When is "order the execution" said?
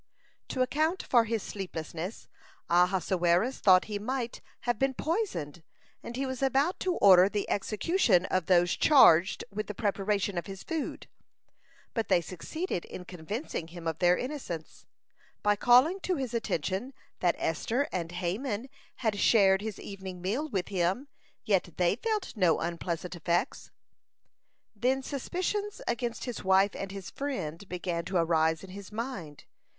6.95-8.25